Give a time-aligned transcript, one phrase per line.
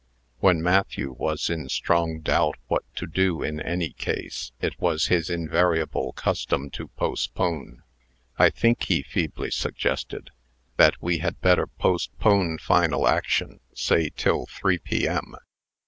[0.39, 5.29] When Matthew was in strong doubt what to do in any case, it was his
[5.29, 7.83] invariable custom to postpone.
[8.39, 10.31] "I think," he feebly suggested,
[10.77, 15.35] "that we had better postpone final action, say till three P.M.